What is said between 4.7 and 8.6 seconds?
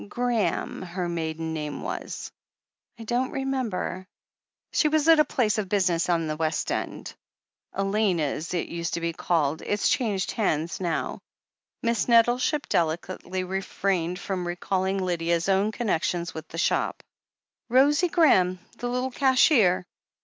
"She was at a place of business in the West End— Elena's